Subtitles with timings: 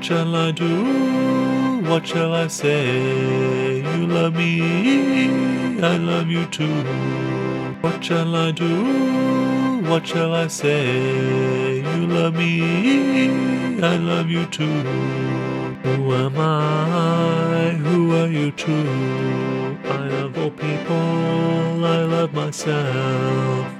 [0.00, 1.82] What shall I do?
[1.82, 3.82] What shall I say?
[3.82, 6.84] You love me, I love you too.
[7.82, 9.82] What shall I do?
[9.82, 11.80] What shall I say?
[11.80, 14.80] You love me, I love you too.
[15.84, 17.72] Who am I?
[17.84, 19.76] Who are you too?
[19.84, 23.79] I love all people, I love myself.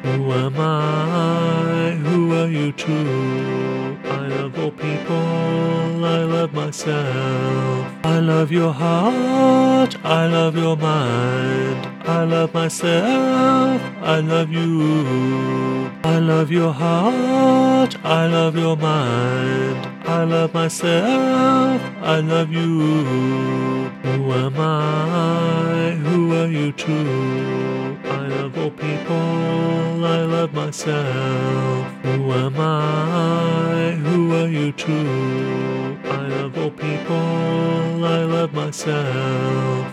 [6.50, 7.86] Love myself.
[8.04, 11.86] I love your heart, I love your mind.
[12.08, 15.90] I love myself, I love you.
[16.02, 19.86] I love your heart, I love your mind.
[20.06, 23.90] I love myself, I love you.
[24.02, 25.90] Who am I?
[26.04, 27.98] Who are you too?
[28.04, 31.86] I love all people, I love myself.
[32.02, 32.59] Who am I?
[36.56, 39.86] Love people, I love myself.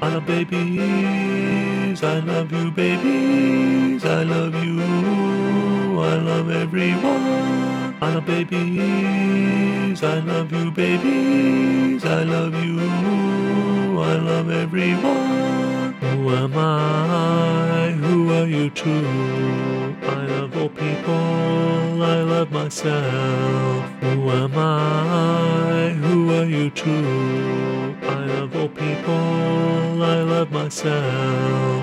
[0.00, 4.80] I love babies, I love you babies, I love you,
[6.00, 7.96] I love everyone.
[8.00, 12.80] I love babies, I love you babies, I love you,
[14.00, 15.92] I love everyone.
[16.00, 17.17] Who am I?
[18.58, 19.06] You too?
[20.02, 23.84] I love all people, I love myself.
[24.00, 25.90] Who am I?
[25.90, 27.96] Who are you too?
[28.02, 31.77] I love all people, I love myself.